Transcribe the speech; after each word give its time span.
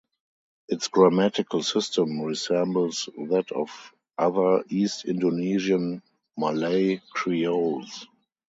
Its 0.67 0.87
grammatical 0.87 1.61
system 1.61 2.21
resembles 2.21 3.07
that 3.29 3.51
of 3.51 3.93
other 4.17 4.63
East 4.67 5.05
Indonesian 5.05 6.01
Malay 6.35 6.99
Creoles. 7.13 8.07